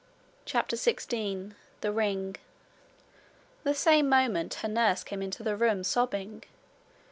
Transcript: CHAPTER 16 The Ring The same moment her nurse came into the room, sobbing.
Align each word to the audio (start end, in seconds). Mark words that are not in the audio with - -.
CHAPTER 0.45 0.77
16 0.77 1.53
The 1.81 1.91
Ring 1.91 2.35
The 3.63 3.75
same 3.75 4.09
moment 4.09 4.55
her 4.63 4.67
nurse 4.67 5.03
came 5.03 5.21
into 5.21 5.43
the 5.43 5.55
room, 5.55 5.83
sobbing. 5.83 6.43